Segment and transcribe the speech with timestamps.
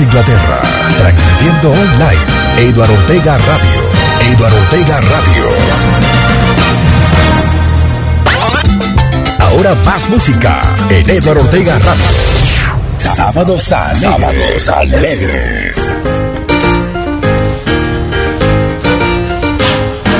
[0.00, 0.60] Inglaterra.
[0.98, 2.20] Transmitiendo online.
[2.58, 4.32] Eduardo Ortega Radio.
[4.32, 5.50] Eduardo Ortega Radio.
[9.40, 12.02] Ahora más música en Eduardo Ortega Radio.
[12.96, 14.00] Sábados alegres.
[14.00, 15.94] Sábados alegres.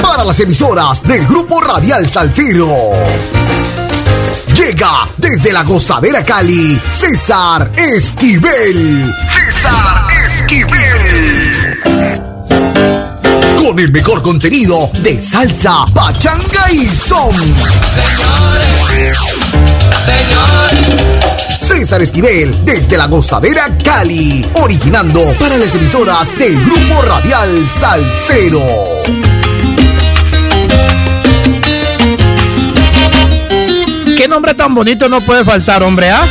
[0.02, 2.69] Para las emisoras del Grupo Radial Salciro.
[4.55, 9.14] Llega desde la gozadera Cali, César Esquivel.
[9.60, 11.77] César Esquivel.
[13.59, 17.34] Con el mejor contenido de salsa, pachanga y son.
[21.59, 28.62] César Esquivel desde la gozadera Cali, originando para las emisoras del Grupo Radial Salcero.
[34.16, 36.08] ¿Qué nombre tan bonito no puede faltar, hombre?
[36.08, 36.25] ¿ah?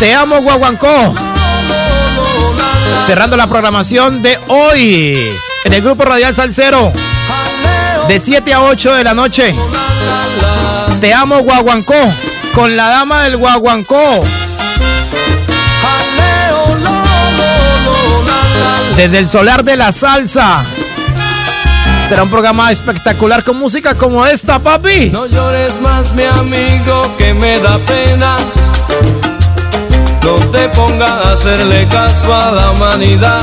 [0.00, 1.25] Te amo, Guaguancó.
[3.04, 5.30] Cerrando la programación de hoy
[5.64, 6.92] en el Grupo Radial Salcero.
[8.08, 9.54] De 7 a 8 de la noche.
[11.00, 11.94] Te amo, Guaguancó.
[12.54, 14.24] Con la dama del Guaguancó.
[18.96, 20.64] Desde el solar de la salsa.
[22.08, 25.10] Será un programa espectacular con música como esta, papi.
[25.10, 28.36] No llores más, mi amigo, que me da pena.
[30.26, 33.42] No te pongas a hacerle caso a la humanidad.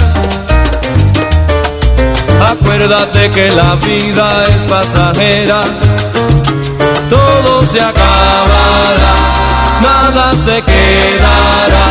[2.51, 5.63] Acuérdate que la vida es pasajera.
[7.09, 9.15] Todo se acabará,
[9.81, 11.85] nada se quedará.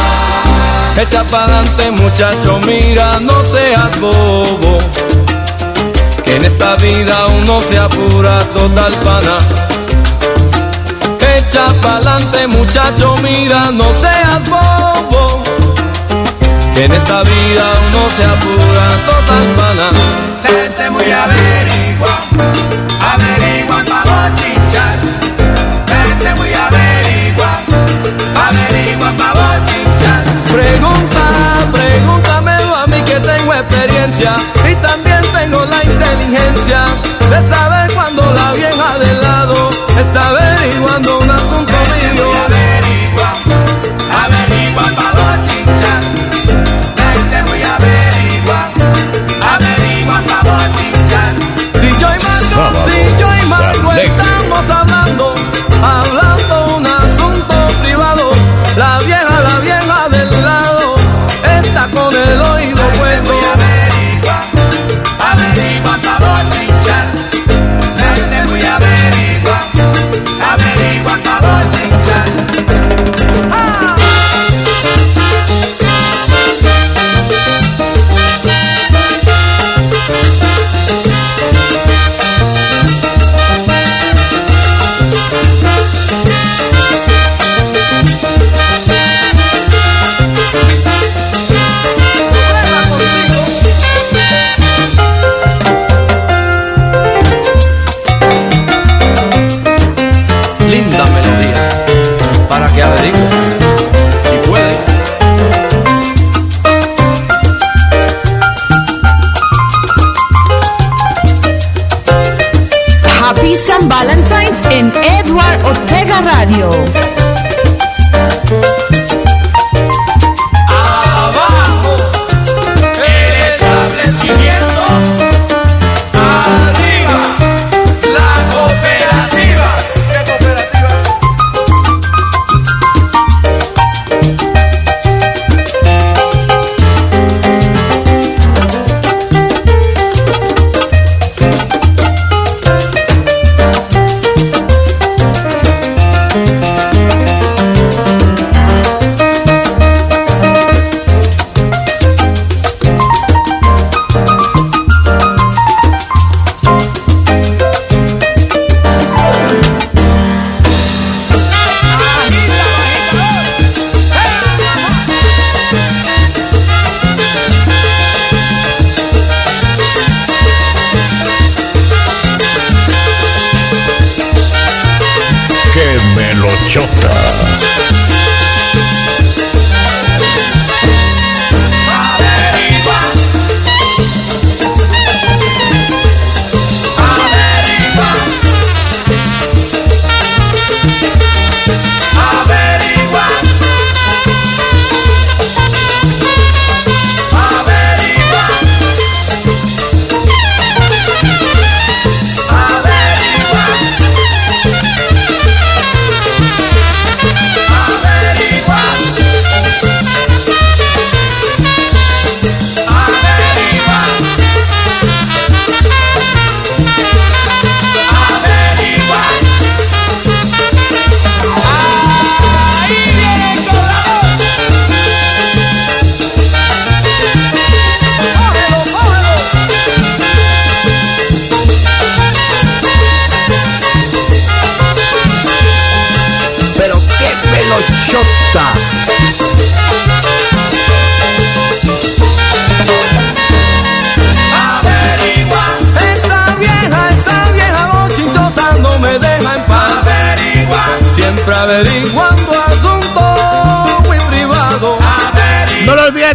[1.01, 4.77] Echa pa'lante muchacho, mira, no seas bobo.
[6.23, 9.62] Que en esta vida uno se apura total pana.
[11.53, 15.43] Echa pa'lante muchacho, mira, no seas bobo.
[16.75, 19.89] Que en esta vida uno se apura total pana.
[20.45, 22.21] Vete muy averigua,
[23.13, 24.97] averigua pa' bochinchar.
[25.93, 27.53] Vete muy averigua,
[28.49, 30.23] averigua pa' bochinchar.
[30.51, 31.25] Pregunta,
[31.71, 34.37] pregúntamelo a mí que tengo experiencia
[34.71, 36.87] y también tengo la inteligencia
[37.29, 37.72] de saber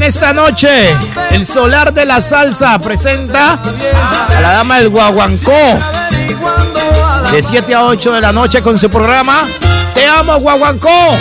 [0.08, 0.70] esta noche.
[1.32, 5.52] El Solar de la Salsa presenta a la dama del Guaguancó.
[7.32, 9.46] De 7 a 8 de la noche con su programa
[9.94, 11.18] Te amo Guaguancó.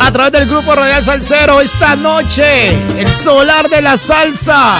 [0.00, 2.68] A través del grupo Royal Salsero esta noche.
[2.98, 4.74] El Solar de la Salsa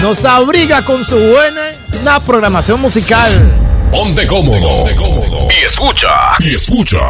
[0.00, 3.52] nos abriga con su buena programación musical.
[3.90, 4.84] Ponte cómodo.
[4.84, 5.48] Ponte cómodo.
[5.50, 6.08] Y escucha.
[6.38, 7.00] Y escucha.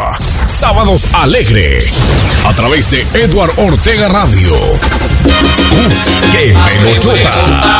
[0.46, 1.84] Sábados Alegre.
[2.46, 4.56] A través de Edward Ortega Radio.
[5.26, 7.76] Uf, ¡Qué pelotota!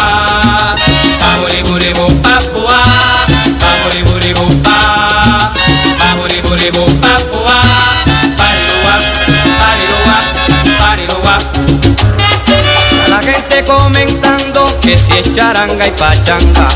[13.09, 16.69] La gente comentando que si es charanga y pachanga.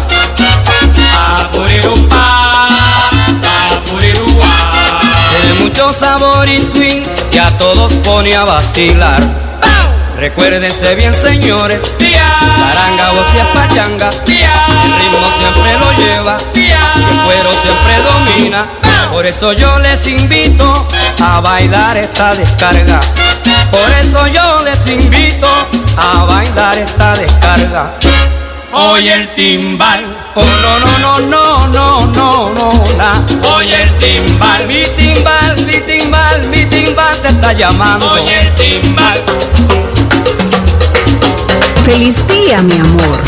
[5.60, 7.02] Mucho sabor y swing
[7.32, 9.39] y a todos pone a vacilar.
[10.20, 16.36] Recuérdense bien, señores, charanga o si es pachanga, el ritmo siempre lo lleva
[17.10, 18.66] el cuero siempre domina.
[19.10, 20.86] Por eso yo les invito
[21.22, 23.00] a bailar esta descarga.
[23.70, 25.48] Por eso yo les invito
[25.96, 27.94] a bailar esta descarga.
[28.72, 33.24] Oye el timbal, oh no no no no no no no na.
[33.56, 38.12] Oye el timbal, mi timbal, mi timbal, mi timbal te está llamando.
[38.12, 39.20] Oye el timbal.
[41.90, 43.18] Feliz día, mi amor.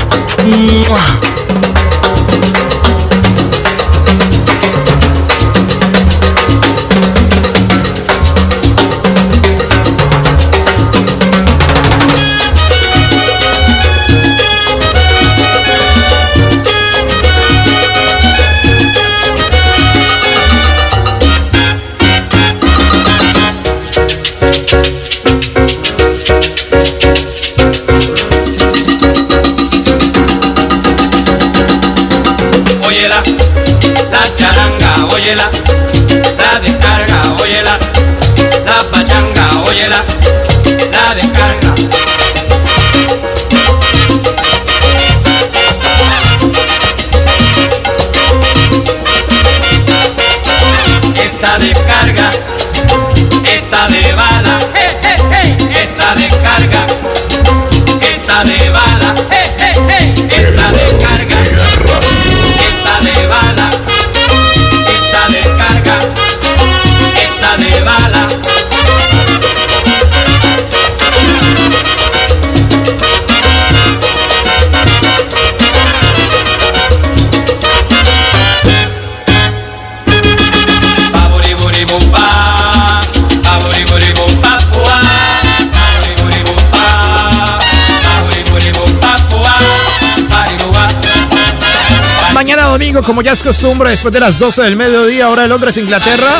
[92.93, 96.31] Domingo, como ya es costumbre, después de las 12 del mediodía, hora de Londres, Inglaterra,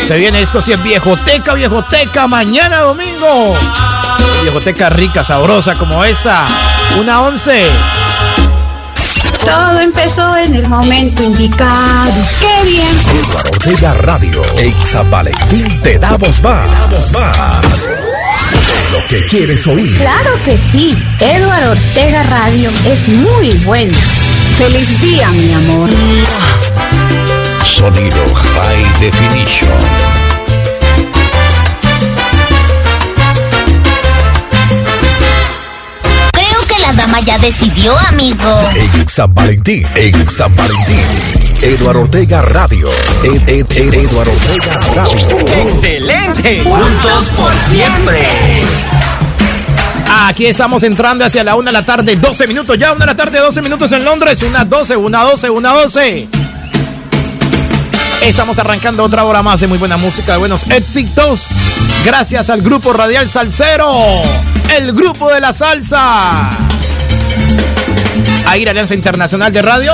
[0.00, 3.54] se viene esto si es viejoteca, viejoteca, mañana domingo.
[4.42, 6.46] Viejoteca rica, sabrosa como esta.
[6.98, 7.66] Una once.
[9.44, 12.26] Todo empezó en el momento indicado.
[12.40, 12.88] ¡Qué bien!
[13.24, 14.42] Edward Ortega Radio.
[14.84, 16.70] San Valentín te damos más.
[16.70, 17.90] Te damos más.
[18.92, 19.98] Lo que quieres oír.
[19.98, 20.96] Claro que sí.
[21.20, 23.96] Edward Ortega Radio es muy bueno.
[24.58, 25.88] Feliz día, mi amor.
[27.64, 29.72] Sonido High Definition.
[36.32, 38.70] Creo que la dama ya decidió, amigo.
[38.74, 39.84] En San Valentín.
[39.94, 41.04] En San Valentín.
[41.62, 42.88] Edward Ortega Radio.
[43.22, 45.38] Ed, Ed, Ed- Edward Ortega Radio.
[45.62, 46.62] ¡Excelente!
[46.64, 48.26] Juntos por siempre.
[50.10, 52.78] Aquí estamos entrando hacia la una de la tarde, 12 minutos.
[52.78, 54.42] Ya una de la tarde, 12 minutos en Londres.
[54.42, 56.28] Una 12, una 12, una 12.
[58.22, 61.42] Estamos arrancando otra hora más de muy buena música, de buenos éxitos.
[62.04, 63.92] Gracias al grupo Radial Salsero,
[64.76, 66.56] el grupo de la salsa.
[68.46, 69.92] AIR Alianza Internacional de Radio,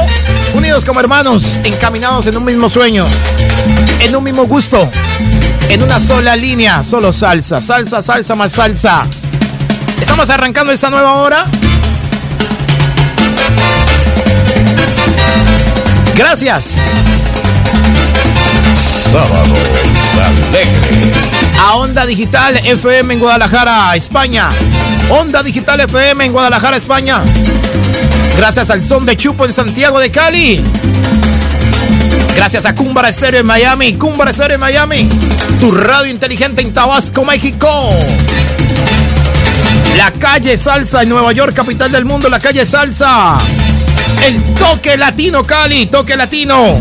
[0.55, 3.07] unidos como hermanos, encaminados en un mismo sueño,
[4.01, 4.91] en un mismo gusto,
[5.69, 9.09] en una sola línea, solo salsa, salsa, salsa más salsa.
[10.05, 11.47] Estamos arrancando esta nueva hora.
[16.15, 16.75] Gracias
[19.11, 19.55] Sábado
[20.23, 21.13] Alegre.
[21.59, 24.51] a Onda Digital FM en Guadalajara, España.
[25.09, 27.23] Onda Digital FM en Guadalajara, España.
[28.37, 30.63] Gracias al Son de Chupo en Santiago de Cali.
[32.37, 33.95] Gracias a Cumbara Estéreo en Miami.
[33.95, 35.09] Cumbara Estéreo en Miami.
[35.59, 37.99] Tu radio inteligente en Tabasco, México.
[39.97, 42.29] La calle Salsa en Nueva York, capital del mundo.
[42.29, 43.39] La calle Salsa.
[44.27, 45.87] El toque latino Cali.
[45.87, 46.79] Toque latino.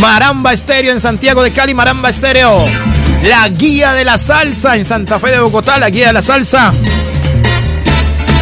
[0.00, 1.74] Maramba Estéreo en Santiago de Cali.
[1.74, 2.64] Maramba Estéreo.
[3.28, 5.78] La guía de la salsa en Santa Fe de Bogotá.
[5.78, 6.72] La guía de la salsa.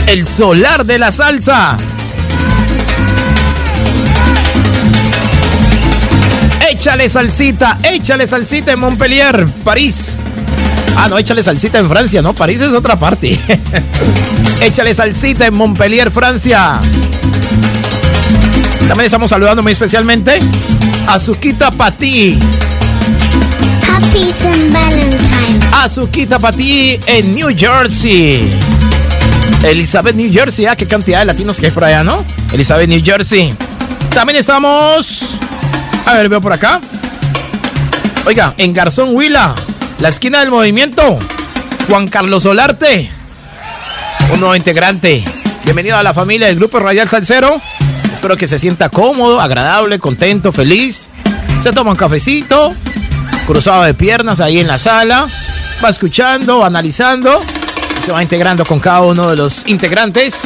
[0.07, 1.77] El solar de la salsa.
[6.71, 10.17] Échale salsita, échale salsita en Montpellier, París.
[10.97, 13.39] Ah, no, échale salsita en Francia, no, París es otra parte.
[14.61, 16.81] échale salsita en Montpellier, Francia.
[18.89, 20.41] También estamos saludando muy especialmente
[21.07, 22.39] a Suquita Pati.
[23.89, 24.69] Happy St.
[24.71, 25.61] Valentine.
[25.73, 28.51] A Suquita Pati en New Jersey.
[29.63, 30.67] Elizabeth, New Jersey.
[30.67, 32.25] Ah, qué cantidad de latinos que hay por allá, ¿no?
[32.53, 33.55] Elizabeth, New Jersey.
[34.15, 35.37] También estamos.
[36.05, 36.81] A ver, veo por acá.
[38.27, 39.55] Oiga, en Garzón Huila,
[40.01, 41.19] la esquina del movimiento.
[41.89, 43.11] Juan Carlos Solarte.
[44.33, 45.23] Un nuevo integrante.
[45.65, 47.61] Bienvenido a la familia del Grupo Radial Salcero.
[48.13, 51.09] Espero que se sienta cómodo, agradable, contento, feliz.
[51.63, 52.75] Se toma un cafecito,
[53.47, 55.27] cruzado de piernas ahí en la sala.
[55.85, 57.41] Va escuchando, analizando
[58.01, 60.43] se va integrando con cada uno de los integrantes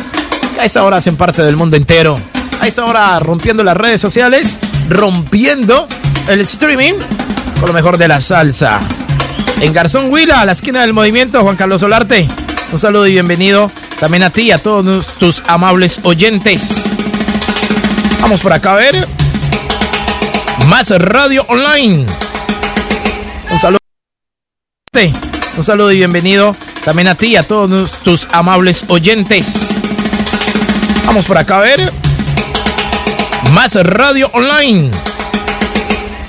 [0.54, 2.18] que a esta hora hacen parte del mundo entero.
[2.60, 4.56] A esta hora rompiendo las redes sociales,
[4.88, 5.86] rompiendo
[6.26, 6.94] el streaming
[7.60, 8.80] con lo mejor de la salsa.
[9.64, 12.28] En Garzón Huila, a la esquina del movimiento, Juan Carlos Solarte.
[12.70, 16.84] Un saludo y bienvenido también a ti y a todos tus amables oyentes.
[18.20, 19.08] Vamos por acá a ver.
[20.66, 22.04] Más radio online.
[23.50, 23.78] Un saludo.
[25.56, 26.54] Un saludo y bienvenido
[26.84, 29.70] también a ti y a todos tus amables oyentes.
[31.06, 31.90] Vamos por acá a ver.
[33.54, 34.90] Más radio online.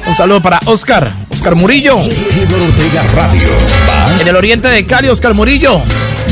[0.07, 1.11] Un saludo para Oscar,
[1.45, 1.97] Oscar Murillo.
[3.13, 3.49] Radio.
[4.19, 5.79] En el oriente de Cali, Oscar Murillo.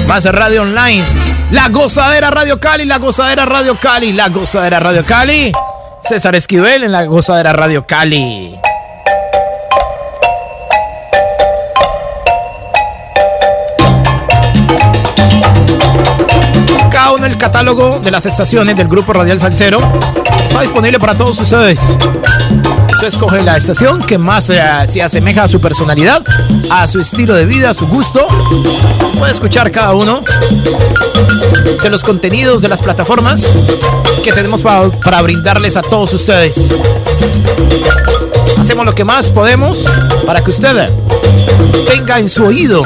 [0.07, 1.03] Más radio online.
[1.51, 5.51] La gozadera Radio Cali, la gozadera Radio Cali, la gozadera Radio Cali.
[6.01, 8.57] César Esquivel en la gozadera Radio Cali.
[17.33, 19.79] El catálogo de las estaciones del Grupo Radial Salcero
[20.45, 21.79] está disponible para todos ustedes.
[22.91, 26.21] Usted escoge la estación que más eh, se asemeja a su personalidad,
[26.69, 28.27] a su estilo de vida, a su gusto.
[29.17, 30.21] Puede escuchar cada uno
[31.81, 33.47] de los contenidos de las plataformas
[34.23, 36.55] que tenemos para, para brindarles a todos ustedes.
[38.59, 39.83] Hacemos lo que más podemos
[40.27, 40.91] para que usted
[41.87, 42.85] tenga en su oído,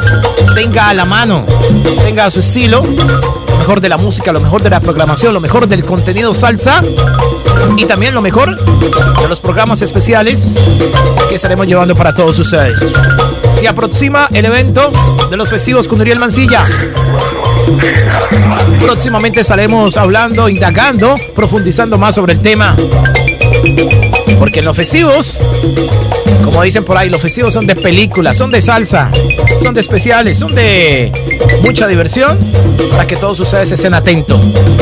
[0.55, 1.45] tenga a la mano,
[2.05, 5.41] tenga a su estilo lo mejor de la música, lo mejor de la programación, lo
[5.41, 6.81] mejor del contenido salsa
[7.75, 10.53] y también lo mejor de los programas especiales
[11.27, 12.79] que estaremos llevando para todos ustedes.
[13.59, 14.89] Se aproxima el evento
[15.29, 16.63] de los festivos con Uriel Mancilla.
[18.79, 22.73] Próximamente estaremos hablando, indagando, profundizando más sobre el tema.
[24.39, 25.37] Porque en los festivos,
[26.47, 29.11] como dicen por ahí, los festivos son de películas, son de salsa,
[29.61, 31.11] son de especiales, son de
[31.61, 32.39] mucha diversión
[32.89, 34.39] para que todos ustedes estén atentos.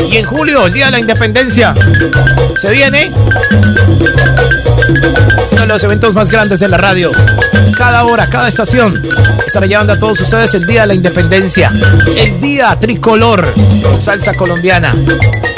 [0.08, 1.74] Y en julio, el Día de la Independencia,
[2.60, 3.10] se viene
[5.50, 7.10] uno de los eventos más grandes de la radio.
[7.76, 9.02] Cada hora, cada estación
[9.44, 11.72] estará llevando a todos ustedes el Día de la Independencia,
[12.16, 13.52] el Día Tricolor,
[13.98, 14.94] salsa colombiana,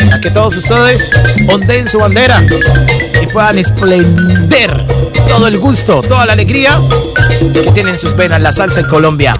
[0.06, 1.10] para que todos ustedes
[1.52, 2.42] ondeen su bandera
[3.22, 4.97] y puedan esplender
[5.28, 6.80] todo el gusto, toda la alegría
[7.52, 9.38] que tienen en sus venas la salsa en Colombia.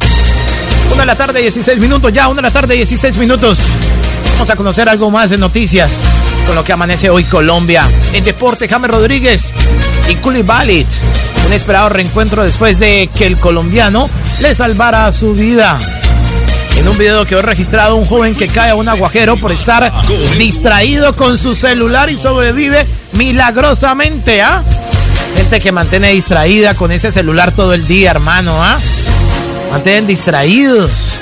[0.92, 3.60] Una de la tarde, 16 minutos, ya, una de la tarde, 16 minutos.
[4.32, 6.00] Vamos a conocer algo más de noticias
[6.46, 7.88] con lo que amanece hoy Colombia.
[8.12, 9.52] En deporte, James Rodríguez
[10.08, 10.86] y Koulibaly.
[11.46, 14.08] Un esperado reencuentro después de que el colombiano
[14.40, 15.78] le salvara su vida.
[16.76, 19.92] En un video quedó registrado un joven que cae a un aguajero por estar
[20.38, 24.62] distraído con su celular y sobrevive milagrosamente, ¿ah?
[25.36, 28.78] Gente que mantiene distraída con ese celular todo el día, hermano, ¿ah?
[29.70, 31.12] Mantienen distraídos.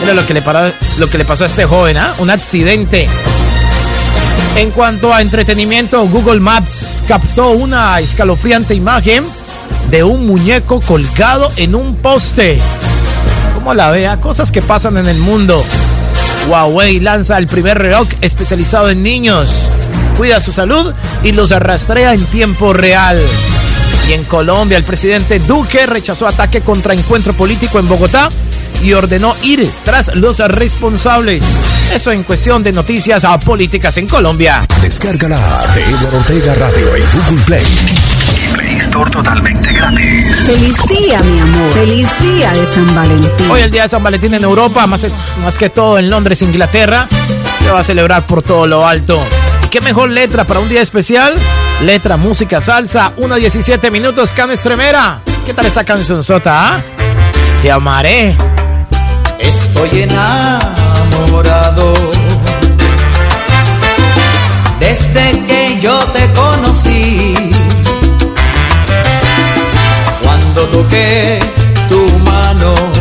[0.00, 2.14] Mira lo que le, pasó a este joven, ¿ah?
[2.18, 3.08] Un accidente.
[4.56, 9.24] En cuanto a entretenimiento, Google Maps captó una escalofriante imagen
[9.90, 12.58] de un muñeco colgado en un poste.
[13.54, 14.20] ¿Cómo la vea?
[14.20, 15.64] Cosas que pasan en el mundo.
[16.48, 19.68] Huawei lanza el primer reloj especializado en niños
[20.16, 20.92] cuida su salud
[21.22, 23.20] y los arrastrea en tiempo real.
[24.08, 28.28] Y en Colombia, el presidente Duque rechazó ataque contra encuentro político en Bogotá
[28.82, 31.42] y ordenó ir tras los responsables.
[31.92, 34.66] Eso en cuestión de noticias a políticas en Colombia.
[34.80, 37.64] Descárgala de Eduardo Ortega Radio en Google Play.
[38.64, 40.36] Y totalmente gratis.
[40.46, 41.72] Feliz día, mi amor.
[41.72, 43.50] Feliz día de San Valentín.
[43.50, 45.06] Hoy el día de San Valentín en Europa, más,
[45.42, 47.06] más que todo en Londres, Inglaterra,
[47.62, 49.22] se va a celebrar por todo lo alto
[49.76, 51.36] qué mejor letra para un día especial.
[51.82, 55.20] Letra, música, salsa, 1.17 minutos, Cano Estremera.
[55.44, 56.76] ¿Qué tal esa canción sota?
[56.76, 56.82] Ah?
[57.60, 58.34] Te amaré.
[59.38, 61.92] Estoy enamorado.
[64.80, 67.34] Desde que yo te conocí.
[70.22, 71.38] Cuando toqué
[71.90, 72.95] tu mano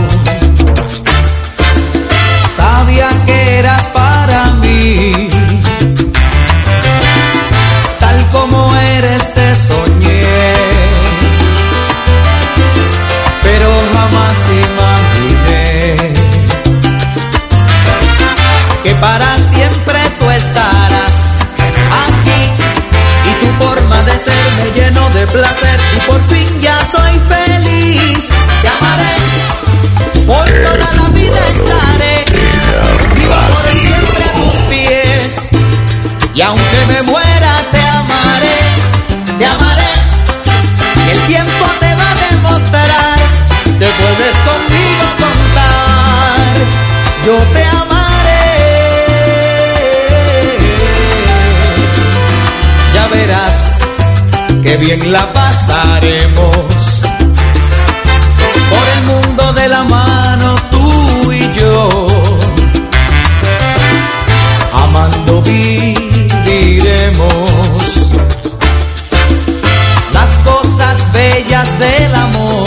[20.36, 21.40] estarás
[22.08, 22.52] aquí.
[23.30, 25.80] Y tu forma de ser me lleno de placer.
[25.96, 28.30] Y por fin ya soy feliz.
[28.62, 29.16] Te amaré,
[30.28, 32.26] por toda la vida estaré,
[33.16, 35.50] vivo por siempre a tus pies.
[36.34, 37.35] Y aunque me muera
[54.66, 57.04] que bien la pasaremos.
[58.72, 62.08] Por el mundo de la mano tú y yo,
[64.74, 65.84] amando viviremos
[70.12, 72.65] las cosas bellas del amor.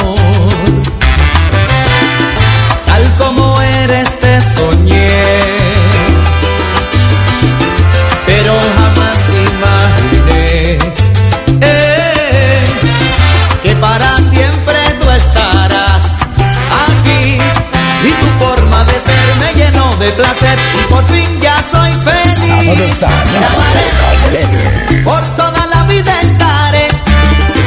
[25.04, 26.88] Por toda la vida estaré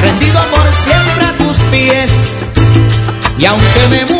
[0.01, 2.37] rendido por siempre a tus pies.
[3.39, 4.10] Y aunque me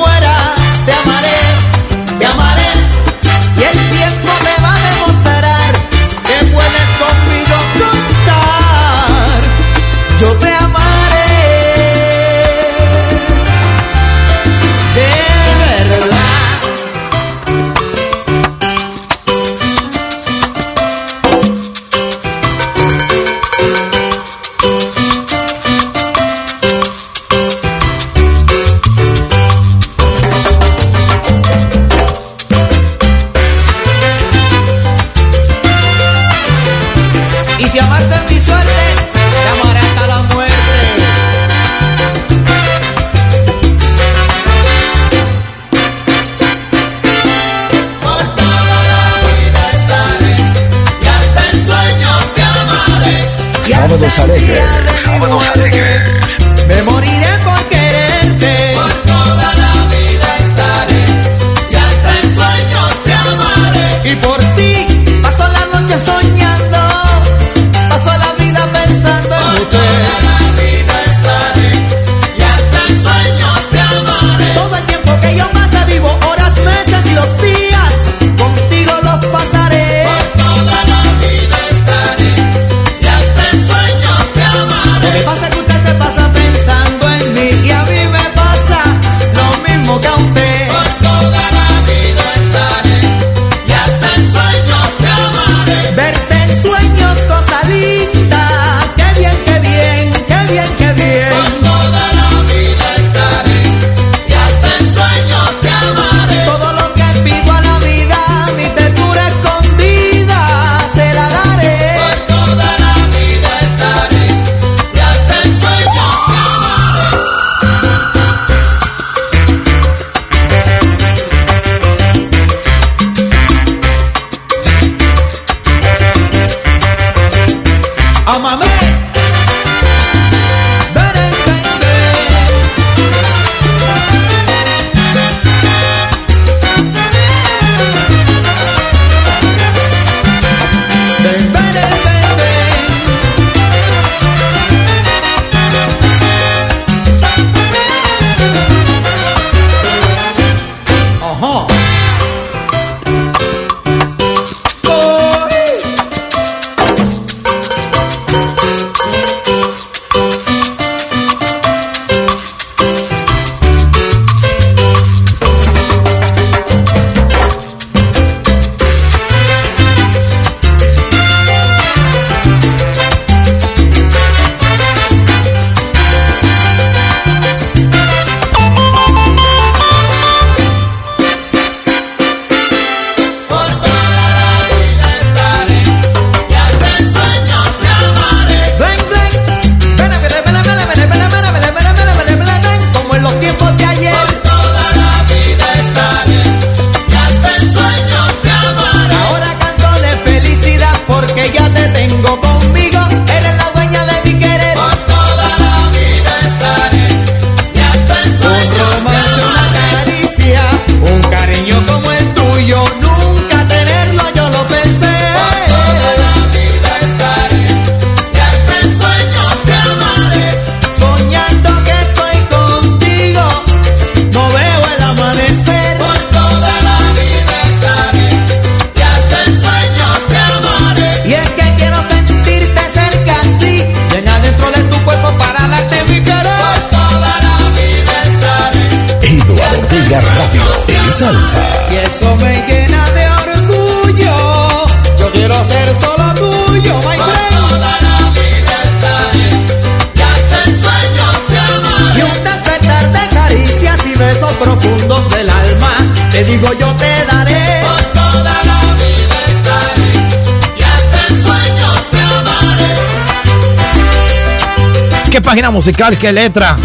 [265.52, 266.78] página musical, qué letra.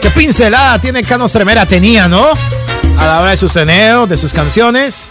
[0.00, 2.30] Qué pincelada tiene Cano Tremera tenía, ¿no?
[2.98, 5.10] A la hora de sus eneos, de sus canciones.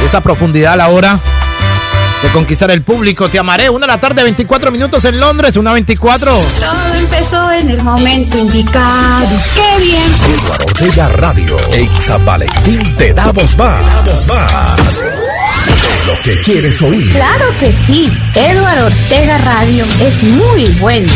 [0.00, 1.18] Y esa profundidad a la hora
[2.22, 3.28] de conquistar el público.
[3.28, 3.70] Te amaré.
[3.70, 6.32] Una de la tarde, 24 minutos en Londres, una 24.
[6.32, 9.26] Todo empezó en el momento indicado.
[9.56, 10.14] ¡Qué bien!
[10.38, 11.56] Eduardo Ortega Radio.
[11.98, 14.04] San Valentín te damos más.
[14.04, 15.04] Te damos más.
[16.06, 17.10] Lo que quieres oír.
[17.14, 18.16] Claro que sí.
[18.36, 21.12] Eduardo Ortega Radio es muy bueno.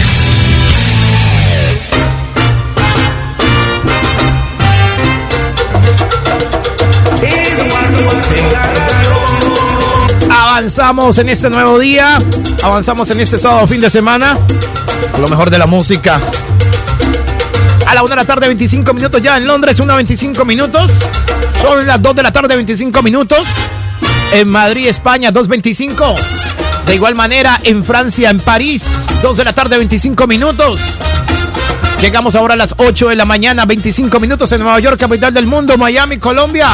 [10.59, 12.19] Avanzamos en este nuevo día.
[12.65, 14.37] Avanzamos en este sábado fin de semana.
[15.13, 16.21] Con lo mejor de la música.
[17.87, 20.91] A la 1 de la tarde, 25 minutos ya en Londres, 1 25 minutos.
[21.63, 23.39] Son las 2 de la tarde, 25 minutos.
[24.33, 26.17] En Madrid, España, 2.25.
[26.87, 28.83] De igual manera, en Francia, en París,
[29.23, 30.81] 2 de la tarde, 25 minutos.
[32.01, 35.47] Llegamos ahora a las 8 de la mañana, 25 minutos en Nueva York, capital del
[35.47, 36.67] mundo, Miami, Colombia.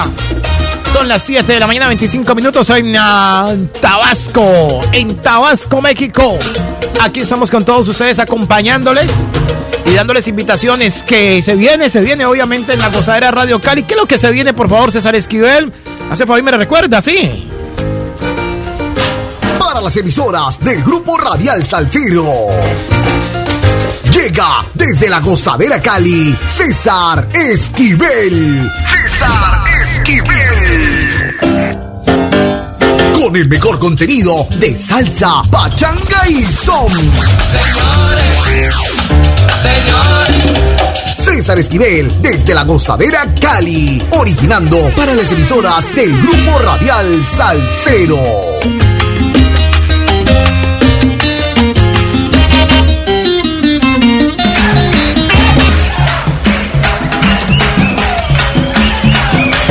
[0.94, 6.38] Son las 7 de la mañana, 25 minutos en uh, Tabasco, en Tabasco, México.
[7.00, 9.10] Aquí estamos con todos ustedes acompañándoles
[9.86, 13.82] y dándoles invitaciones que se viene, se viene obviamente en la gozadera Radio Cali.
[13.82, 15.72] ¿Qué es lo que se viene, por favor, César Esquivel?
[16.12, 17.50] Hace favor y me recuerda, sí.
[19.58, 22.24] Para las emisoras del Grupo Radial Salciro.
[24.12, 28.70] Llega desde la gozadera Cali, César Esquivel.
[28.88, 30.63] César Esquivel.
[33.24, 36.92] Con el mejor contenido de salsa, pachanga y son.
[41.24, 48.18] César Esquivel desde la gozadera Cali, originando para las emisoras del Grupo Radial Salcero.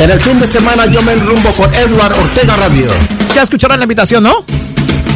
[0.00, 3.23] En el fin de semana yo me enrumbo con Edward Ortega Radio.
[3.34, 4.44] Ya escucharon la invitación, ¿no?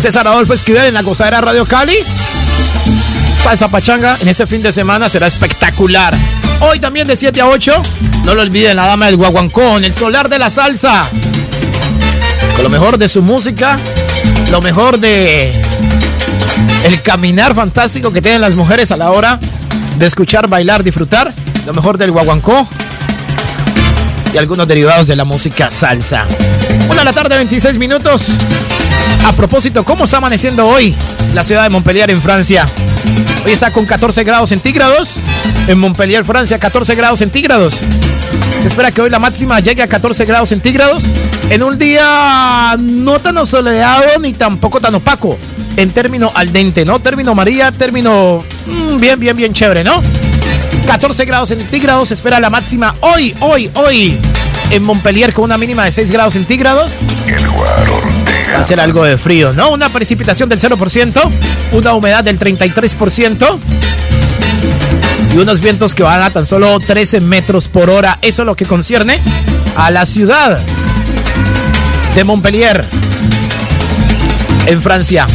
[0.03, 1.97] César Adolfo Esquivel en la gozadera Radio Cali.
[3.45, 6.15] Salsa Pachanga en ese fin de semana será espectacular.
[6.61, 7.83] Hoy también de 7 a 8.
[8.25, 11.09] No lo olviden, la dama del guaguancón, el solar de la salsa.
[12.55, 13.79] Con lo mejor de su música,
[14.51, 15.53] lo mejor de
[16.85, 19.39] el caminar fantástico que tienen las mujeres a la hora
[19.97, 21.33] de escuchar, bailar, disfrutar.
[21.67, 22.67] Lo mejor del guaguancó
[24.35, 26.27] y algunos derivados de la música salsa.
[27.05, 28.27] La tarde, 26 minutos.
[29.25, 30.95] A propósito, ¿cómo está amaneciendo hoy
[31.33, 32.67] la ciudad de Montpellier en Francia?
[33.47, 35.21] Hoy está con 14 grados centígrados.
[35.69, 37.81] En Montpellier, Francia, 14 grados centígrados.
[38.61, 41.05] Se espera que hoy la máxima llegue a 14 grados centígrados.
[41.49, 45.39] En un día no tan soleado ni tampoco tan opaco.
[45.77, 47.01] En término al dente, ¿no?
[47.01, 50.03] Término María, término mmm, bien, bien, bien chévere, ¿no?
[50.87, 52.09] 14 grados centígrados.
[52.09, 54.19] Se espera la máxima hoy, hoy, hoy.
[54.71, 56.93] En Montpellier con una mínima de 6 grados centígrados.
[58.55, 59.71] Va a ser algo de frío, ¿no?
[59.71, 61.31] Una precipitación del 0%,
[61.73, 63.59] una humedad del 33%
[65.33, 68.19] y unos vientos que van a tan solo 13 metros por hora.
[68.23, 69.19] Eso es lo que concierne
[69.77, 70.61] a la ciudad
[72.15, 72.85] de Montpellier,
[74.67, 75.27] en Francia.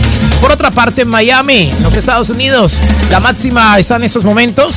[0.41, 2.73] Por otra parte, en Miami, en los Estados Unidos,
[3.09, 4.75] la máxima está en estos momentos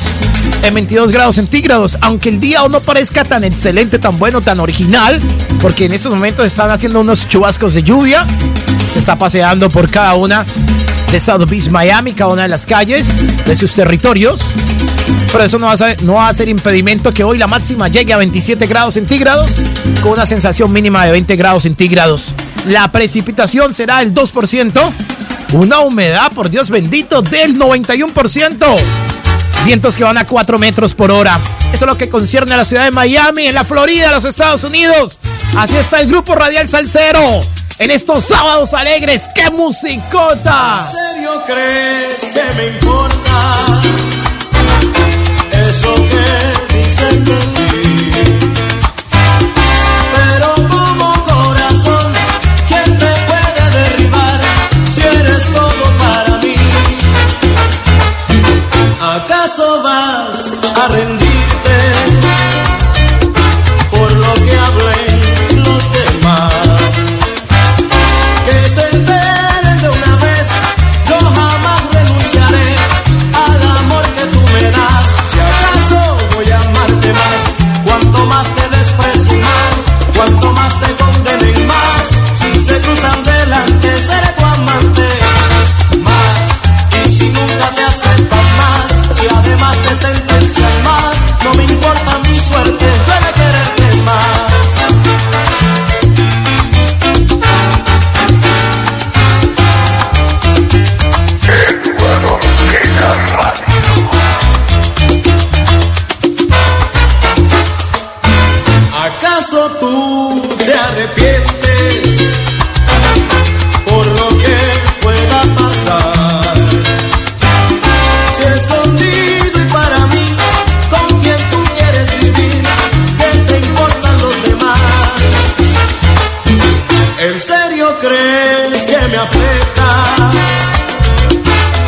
[0.67, 5.19] en 22 grados centígrados, aunque el día no parezca tan excelente, tan bueno, tan original,
[5.61, 8.25] porque en estos momentos están haciendo unos chubascos de lluvia,
[8.91, 10.45] se está paseando por cada una
[11.11, 13.13] de South Beach, Miami, cada una de las calles
[13.45, 14.41] de sus territorios,
[15.31, 17.87] pero eso no va, a ser, no va a ser impedimento que hoy la máxima
[17.87, 19.47] llegue a 27 grados centígrados,
[20.01, 22.33] con una sensación mínima de 20 grados centígrados.
[22.65, 24.91] La precipitación será el 2%,
[25.53, 29.06] una humedad, por Dios bendito, del 91%
[29.65, 31.39] vientos que van a 4 metros por hora.
[31.73, 34.63] Eso es lo que concierne a la ciudad de Miami, en la Florida, los Estados
[34.63, 35.17] Unidos.
[35.57, 37.41] Así está el grupo Radial Salcero.
[37.79, 40.79] En estos sábados alegres, ¡qué musicota!
[40.79, 43.81] ¿En serio crees que me importa
[45.51, 47.86] eso que dicen de ti?
[60.89, 61.26] Vas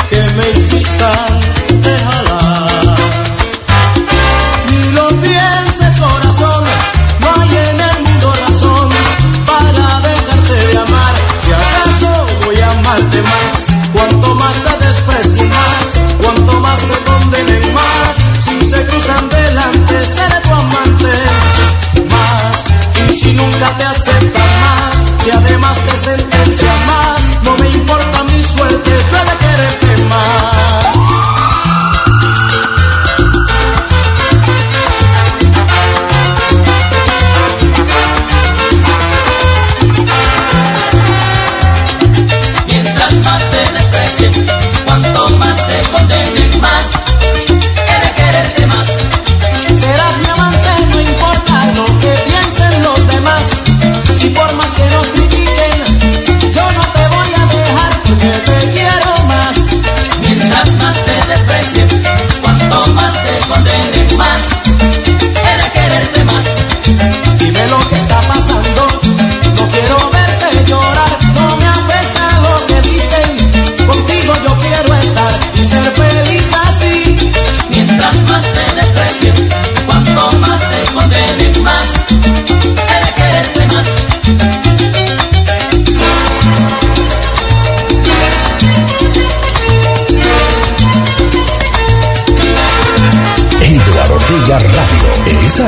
[0.10, 1.39] que me hiciste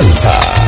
[0.09, 0.60] está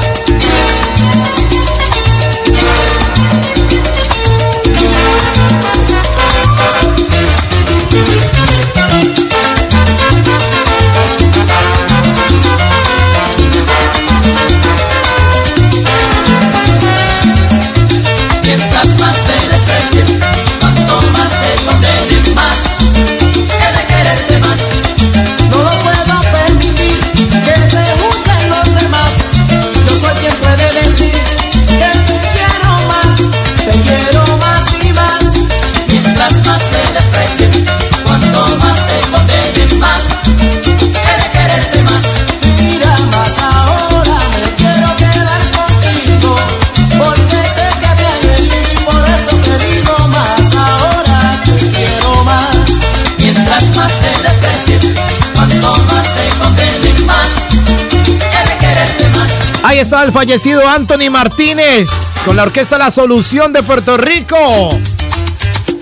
[60.04, 61.88] el fallecido Anthony Martínez
[62.26, 64.38] con la orquesta La Solución de Puerto Rico.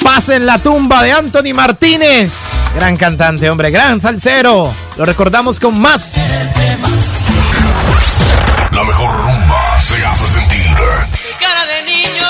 [0.03, 2.31] Pasen la tumba de Anthony Martínez.
[2.75, 4.71] Gran cantante, hombre, gran salsero.
[4.95, 6.17] Lo recordamos con más.
[8.71, 10.75] La mejor rumba se hace sentir.
[11.39, 12.27] Cara de niño,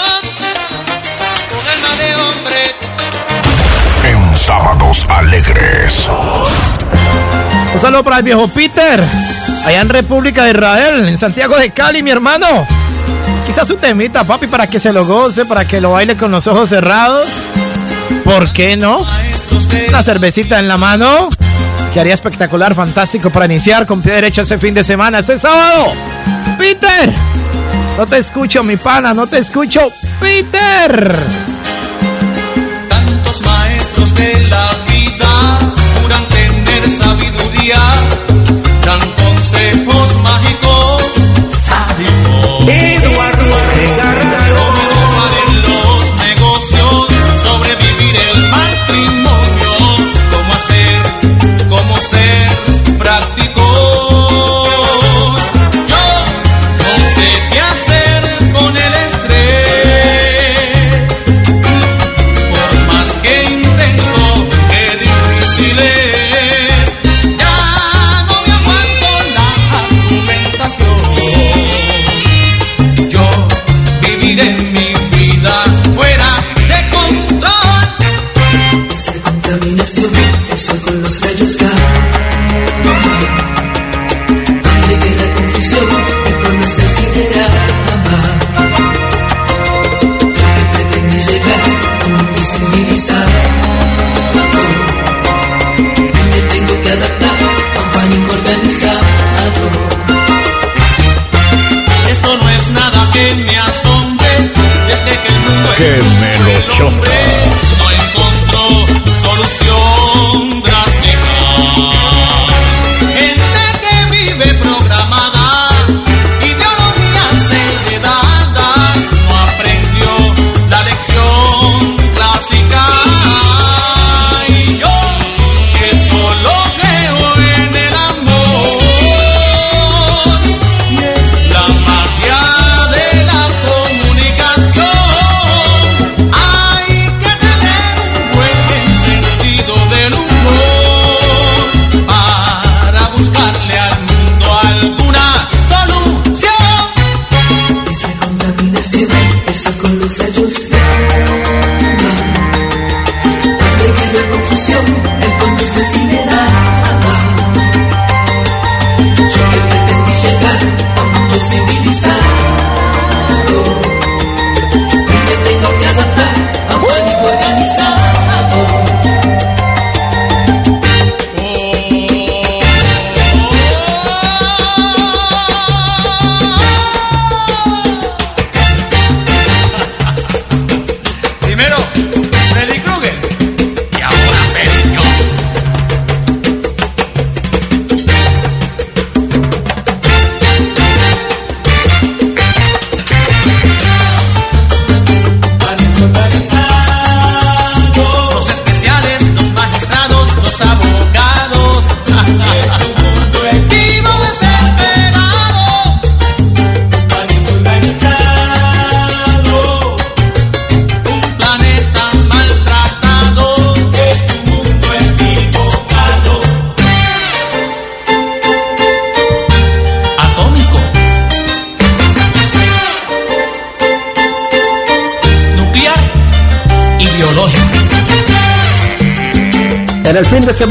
[1.52, 2.76] con alma de hombre.
[4.04, 6.10] En sábados alegres.
[7.74, 9.04] Un saludo para el viejo Peter
[9.66, 12.68] allá en República de Israel, en Santiago de Cali, mi hermano.
[13.46, 16.48] Quizás su temita, papi, para que se lo goce, para que lo baile con los
[16.48, 17.28] ojos cerrados.
[18.24, 19.06] ¿Por qué no?
[19.90, 21.30] Una cervecita en la mano.
[21.94, 25.94] Que haría espectacular, fantástico para iniciar con pie derecho ese fin de semana, ese sábado.
[26.58, 27.14] Peter,
[27.98, 29.82] no te escucho, mi pana, no te escucho.
[30.20, 31.18] Peter.
[32.88, 35.60] Tantos maestros de la vida
[36.02, 38.01] juran tener sabiduría
[39.52, 39.86] say,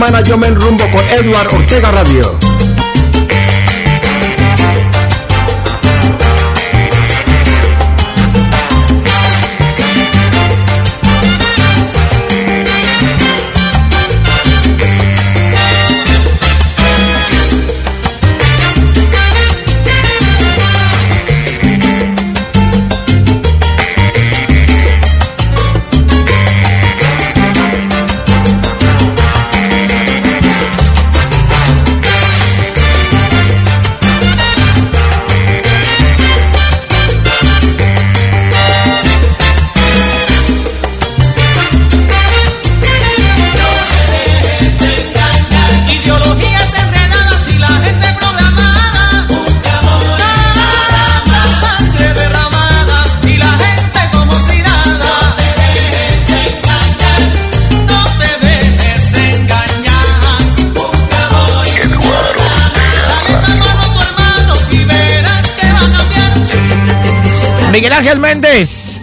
[0.01, 2.50] semana yo me enrumbo con Edward Ortega Radio.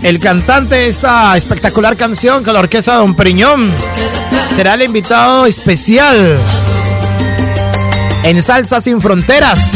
[0.08, 3.74] El cantante de esta espectacular canción con la orquesta Don Priñón,
[4.56, 6.38] será el invitado especial
[8.24, 9.74] en Salsa Sin Fronteras.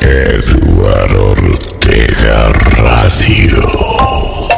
[0.00, 4.48] Eduardo Ortega Radio.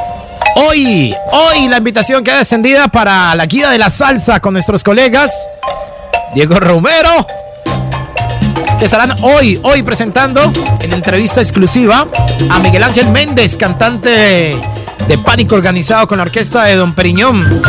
[0.56, 5.30] Hoy, hoy la invitación queda extendida para la guía de la salsa con nuestros colegas
[6.34, 7.26] Diego Romero,
[8.78, 12.06] que estarán hoy, hoy presentando en entrevista exclusiva
[12.50, 14.60] a Miguel Ángel Méndez, cantante de,
[15.08, 17.62] de Pánico organizado con la orquesta de Don Periñón.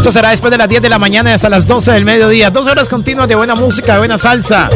[0.00, 2.50] Eso será después de las 10 de la mañana y hasta las 12 del mediodía.
[2.50, 4.70] Dos horas continuas de buena música, de buena salsa,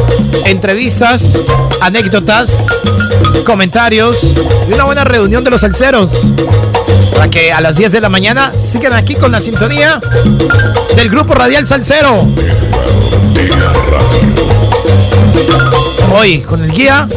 [0.45, 1.33] entrevistas,
[1.81, 2.53] anécdotas,
[3.43, 4.35] comentarios
[4.69, 6.11] y una buena reunión de los salseros.
[7.13, 9.99] Para que a las 10 de la mañana sigan aquí con la sintonía
[10.95, 12.27] del grupo Radial Salsero.
[16.17, 17.07] Hoy con el guía,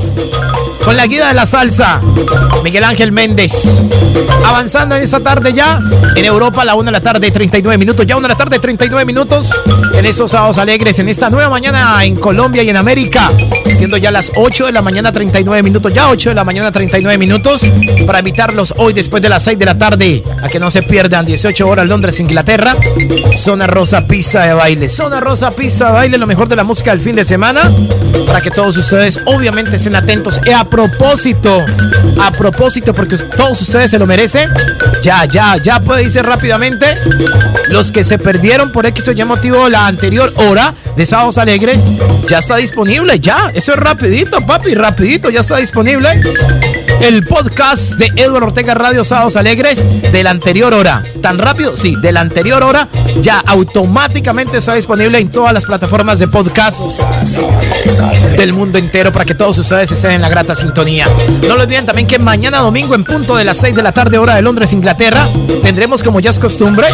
[0.85, 2.01] con la guía de la salsa,
[2.62, 3.53] Miguel Ángel Méndez.
[4.45, 5.81] Avanzando en esta tarde ya,
[6.16, 8.07] en Europa a la 1 de la tarde, 39 minutos.
[8.07, 9.51] Ya 1 de la tarde, 39 minutos.
[9.99, 13.33] En estos sábados alegres, en esta nueva mañana en Colombia y en América.
[13.77, 15.93] Siendo ya las 8 de la mañana, 39 minutos.
[15.93, 17.63] Ya 8 de la mañana, 39 minutos.
[18.07, 21.27] Para invitarlos hoy después de las 6 de la tarde a que no se pierdan
[21.27, 22.77] 18 horas Londres, Inglaterra.
[23.37, 24.89] Zona Rosa Pista de Baile.
[24.89, 27.69] Zona Rosa Pista de Baile, lo mejor de la música del fin de semana.
[28.25, 30.41] Para que todos ustedes obviamente estén atentos.
[30.47, 31.65] Y a propósito,
[32.21, 34.49] a propósito, porque todos ustedes se lo merecen.
[35.03, 36.87] Ya, ya, ya puede irse rápidamente.
[37.69, 41.82] Los que se perdieron por X o Y motivo la anterior hora de Sábados Alegres,
[42.28, 43.18] ya está disponible.
[43.20, 46.20] Ya, eso es rapidito, papi, rapidito, ya está disponible.
[47.01, 51.05] El podcast de Edward Ortega Radio Sábados Alegres de la anterior hora.
[51.23, 51.77] ¿Tan rápido?
[51.77, 52.89] Sí, de la anterior hora
[53.21, 56.81] ya automáticamente está disponible en todas las plataformas de podcast
[58.37, 61.09] del mundo entero para que todos ustedes estén en la grata sintonía.
[61.47, 64.19] No lo olviden también que mañana domingo en punto de las 6 de la tarde
[64.19, 65.29] hora de Londres, Inglaterra,
[65.63, 66.89] tendremos como ya es costumbre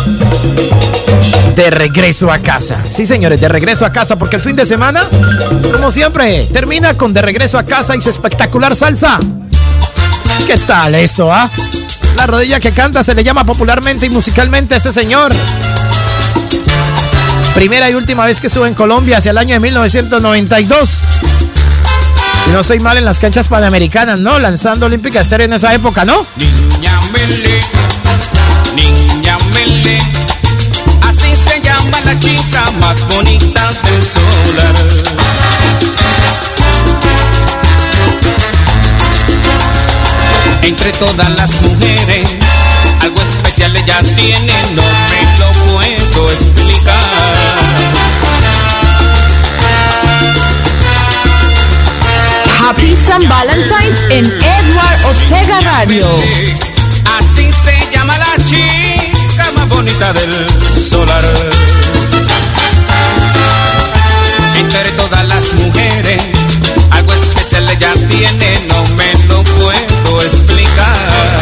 [1.56, 2.84] de regreso a casa.
[2.88, 5.08] Sí, señores, de regreso a casa porque el fin de semana,
[5.72, 9.18] como siempre, termina con de regreso a casa y su espectacular salsa.
[10.46, 11.50] ¿Qué tal eso, ah?
[12.16, 15.34] La rodilla que canta se le llama popularmente y musicalmente a ese señor.
[17.54, 20.90] Primera y última vez que sube en Colombia hacia el año de 1992.
[22.46, 24.38] Y no soy mal en las canchas panamericanas, ¿no?
[24.38, 26.26] Lanzando Olímpica Estéreo en esa época, ¿no?
[26.36, 27.60] Niña Mele,
[28.74, 29.98] niña Mele,
[31.08, 34.74] así se llama la chica más bonita del solar.
[40.66, 42.24] Entre todas las mujeres,
[43.02, 46.94] algo especial ella tiene, no me lo puedo explicar.
[52.66, 56.16] Happy San Valentine's en Edward Ortega Radio.
[57.18, 60.46] Así se llama la chica más bonita del
[60.82, 61.24] solar.
[64.56, 66.22] Entre todas las mujeres,
[66.90, 69.93] algo especial ella tiene, no me lo puedo
[70.24, 71.40] explicar.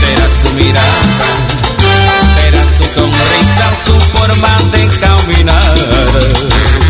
[0.00, 0.86] Será su mirada,
[2.34, 6.87] será su sonrisa, su forma de caminar.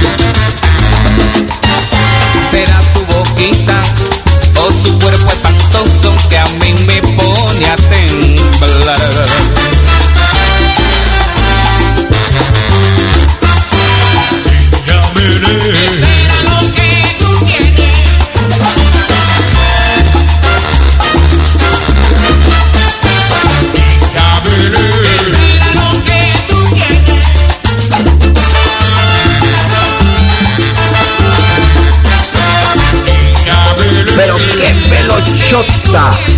[35.59, 36.38] J.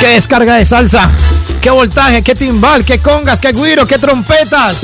[0.00, 1.10] Qué descarga de salsa,
[1.60, 4.78] qué voltaje, qué timbal, qué congas, qué guiro, qué trompetas,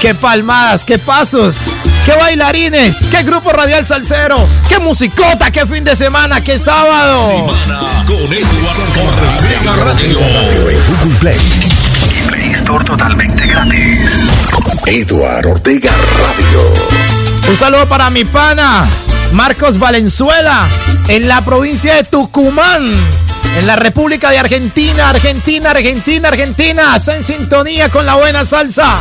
[0.00, 1.56] qué palmadas, qué pasos,
[2.04, 7.26] qué bailarines, qué grupo radial salsero, qué musicota, qué fin de semana, qué sábado.
[7.26, 10.20] Semana con Edward Ortega Radio.
[10.70, 11.38] en Google Play.
[12.16, 12.52] Y Play.
[12.52, 14.10] Store totalmente gratis.
[14.86, 16.72] Edward Ortega Radio.
[17.48, 18.88] Un saludo para mi pana,
[19.32, 20.68] Marcos Valenzuela,
[21.08, 22.94] en la provincia de Tucumán,
[23.56, 26.96] en la República de Argentina, Argentina, Argentina, Argentina.
[26.96, 28.98] Está en sintonía con la buena salsa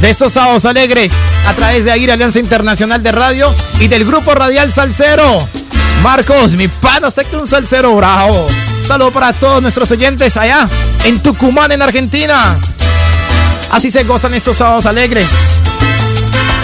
[0.00, 1.12] de estos sábados alegres
[1.46, 5.48] a través de Aguirre Alianza Internacional de Radio y del Grupo Radial Salcero.
[6.02, 8.46] Marcos, mi pana, sé que un salsero bravo.
[8.46, 10.68] Un saludo para todos nuestros oyentes allá
[11.04, 12.58] en Tucumán, en Argentina.
[13.70, 15.30] Así se gozan estos sábados alegres.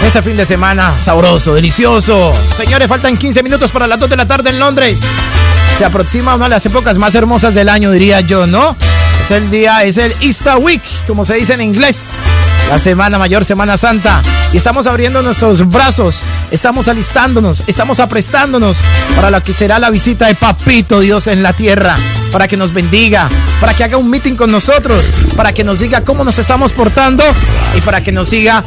[0.05, 2.33] Ese fin de semana sabroso, delicioso.
[2.57, 4.99] Señores, faltan 15 minutos para las 2 de la tarde en Londres.
[5.77, 8.75] Se aproxima una de las épocas más hermosas del año, diría yo, ¿no?
[9.23, 12.05] Es el día, es el Easter Week, como se dice en inglés.
[12.69, 14.21] La semana mayor, Semana Santa.
[14.53, 16.21] Y estamos abriendo nuestros brazos,
[16.51, 18.77] estamos alistándonos, estamos aprestándonos
[19.15, 21.95] para lo que será la visita de Papito Dios en la tierra.
[22.31, 23.27] Para que nos bendiga,
[23.59, 27.23] para que haga un meeting con nosotros, para que nos diga cómo nos estamos portando
[27.75, 28.63] y para que nos siga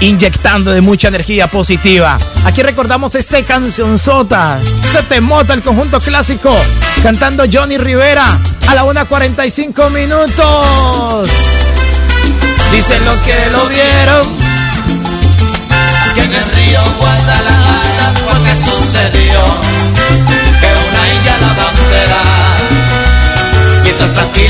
[0.00, 2.18] inyectando de mucha energía positiva.
[2.44, 6.54] Aquí recordamos este cancionzota, este temota, el conjunto clásico,
[7.02, 8.38] cantando Johnny Rivera
[8.68, 11.30] a la 1.45 minutos.
[12.72, 14.26] Dicen los que lo vieron
[16.14, 19.44] que en el río Guadalajara fue que sucedió
[20.60, 22.22] que una india la bandera
[23.82, 24.45] mientras tranquila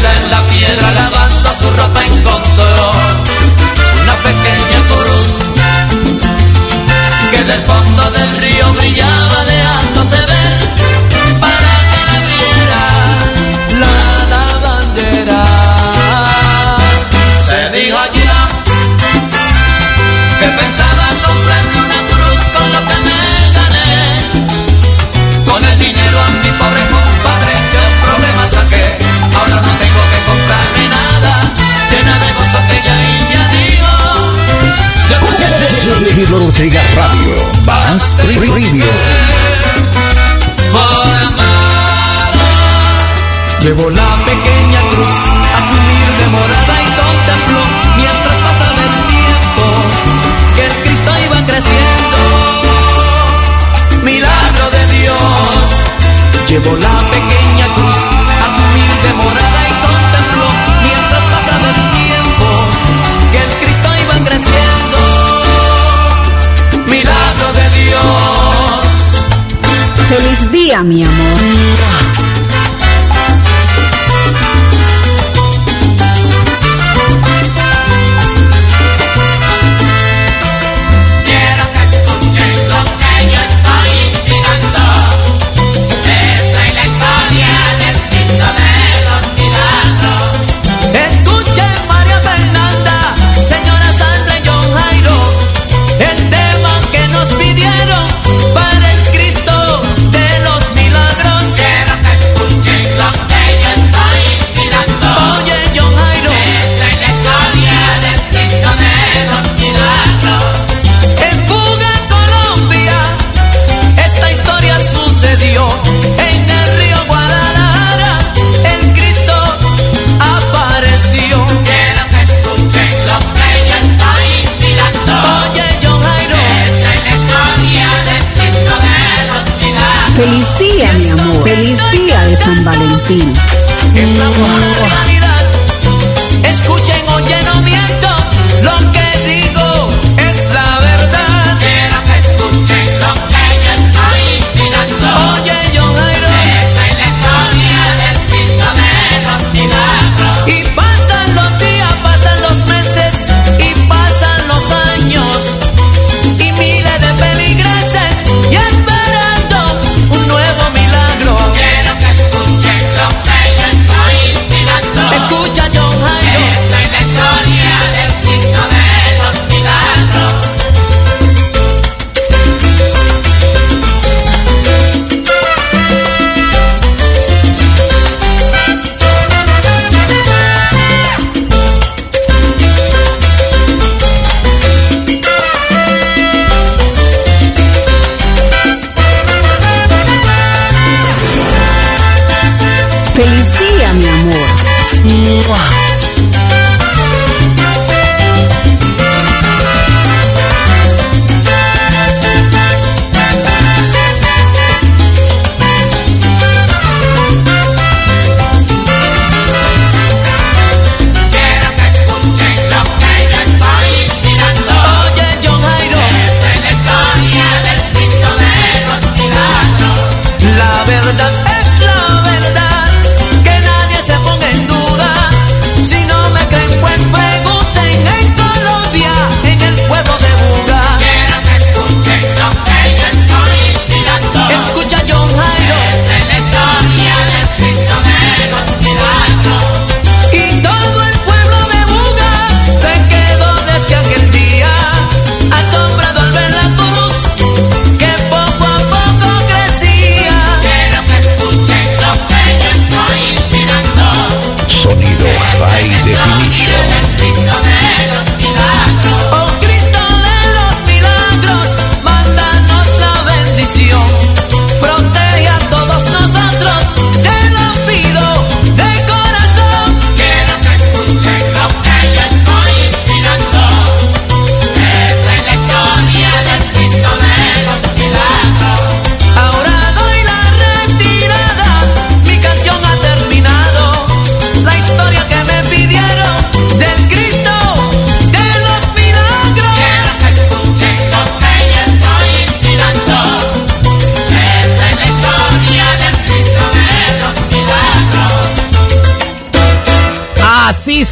[38.51, 39.06] Más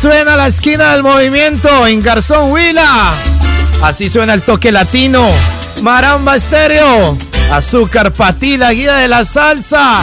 [0.05, 3.15] suena la esquina del movimiento en Garzón Huila.
[3.83, 5.27] Así suena el toque latino.
[5.83, 7.17] Maramba estéreo.
[7.51, 10.03] Azúcar Patí, la guía de la salsa.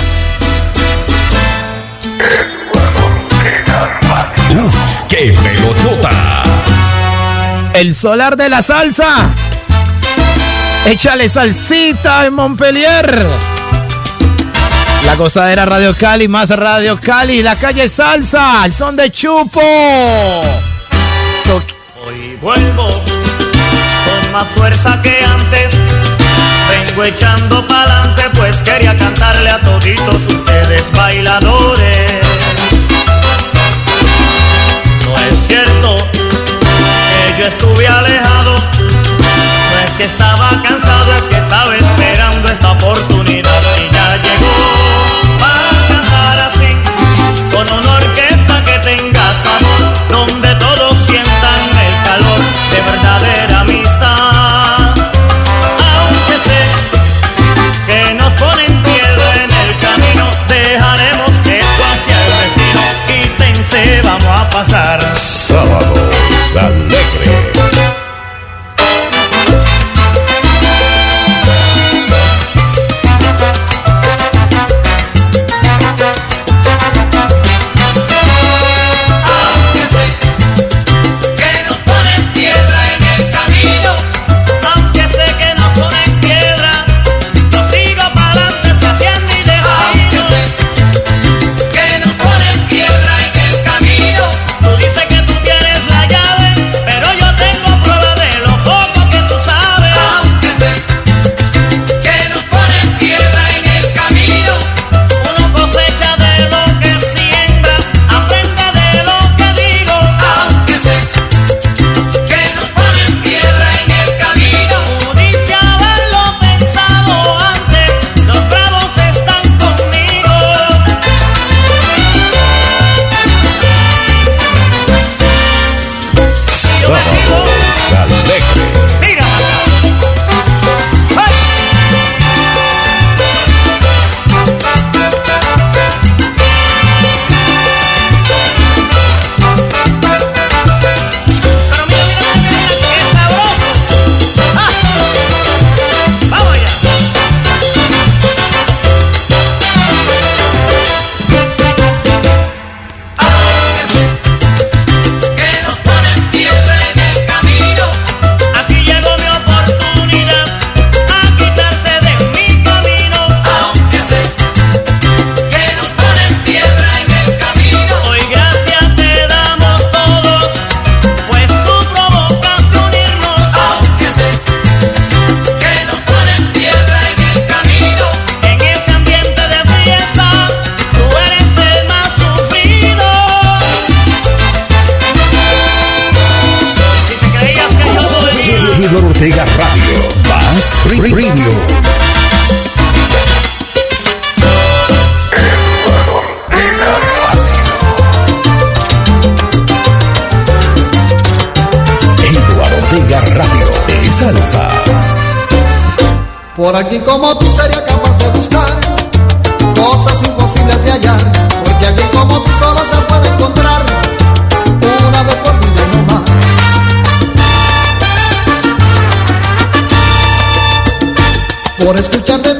[4.49, 4.75] ¡Uf!
[5.07, 5.35] ¡Qué!
[7.75, 9.29] El solar de la salsa.
[10.87, 13.29] Échale salsita en Montpellier.
[15.05, 19.61] La gozadera Radio Cali, más Radio Cali, la calle Salsa, el son de Chupo.
[22.05, 25.73] Hoy vuelvo con más fuerza que antes.
[26.69, 32.11] Vengo echando pa'lante, pues quería cantarle a toditos ustedes bailadores.
[35.05, 38.55] No es cierto que yo estuve alejado.
[38.55, 46.75] No es que estaba cansado, es que estaba esperando esta oportunidad llegó para cantar así,
[47.55, 48.30] con honor que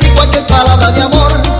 [0.02, 1.51] digo aquel palabra de amor.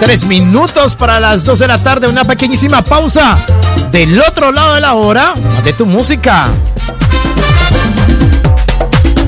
[0.00, 2.06] Tres minutos para las dos de la tarde.
[2.06, 3.38] Una pequeñísima pausa.
[3.90, 5.32] Del otro lado de la hora,
[5.64, 6.48] de tu música.